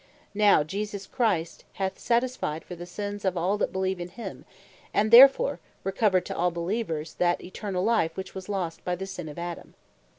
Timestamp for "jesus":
0.63-1.05